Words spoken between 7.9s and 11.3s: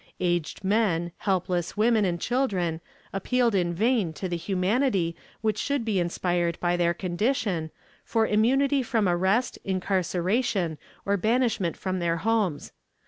for immunity from arrest, incarceration, or